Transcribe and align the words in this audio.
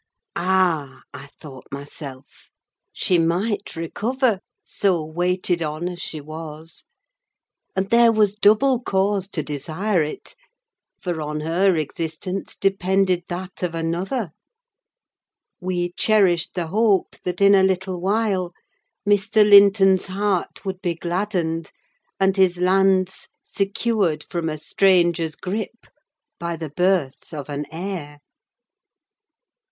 Ah, 0.35 1.03
I 1.13 1.27
thought 1.39 1.67
myself, 1.71 2.49
she 2.91 3.19
might 3.19 3.75
recover, 3.75 4.39
so 4.63 5.05
waited 5.05 5.61
on 5.61 5.87
as 5.87 6.01
she 6.01 6.19
was. 6.19 6.85
And 7.75 7.91
there 7.91 8.11
was 8.11 8.33
double 8.33 8.79
cause 8.81 9.27
to 9.27 9.43
desire 9.43 10.01
it, 10.01 10.33
for 10.99 11.21
on 11.21 11.41
her 11.41 11.75
existence 11.75 12.55
depended 12.55 13.25
that 13.29 13.61
of 13.61 13.75
another: 13.75 14.31
we 15.59 15.91
cherished 15.95 16.55
the 16.55 16.65
hope 16.69 17.17
that 17.23 17.39
in 17.39 17.53
a 17.53 17.61
little 17.61 18.01
while 18.01 18.53
Mr. 19.07 19.47
Linton's 19.47 20.07
heart 20.07 20.65
would 20.65 20.81
be 20.81 20.95
gladdened, 20.95 21.69
and 22.19 22.37
his 22.37 22.57
lands 22.57 23.27
secured 23.43 24.23
from 24.31 24.49
a 24.49 24.57
stranger's 24.57 25.35
gripe, 25.35 25.85
by 26.39 26.55
the 26.55 26.71
birth 26.71 27.31
of 27.31 27.49
an 27.49 27.67
heir. 27.71 28.17